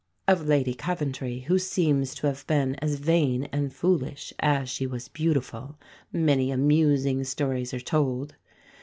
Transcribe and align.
Of 0.27 0.47
Lady 0.47 0.73
Coventry, 0.73 1.41
who 1.41 1.59
seems 1.59 2.15
to 2.15 2.25
have 2.25 2.47
been 2.47 2.73
as 2.77 2.95
vain 2.95 3.43
and 3.51 3.71
foolish 3.71 4.33
as 4.39 4.67
she 4.67 4.87
was 4.87 5.07
beautiful, 5.09 5.77
many 6.11 6.49
amusing 6.49 7.23
stories 7.23 7.71
are 7.71 7.79
told. 7.79 8.33